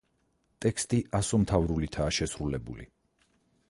[0.65, 2.93] ტექსტი ასომთავრულითაა შესრულებული.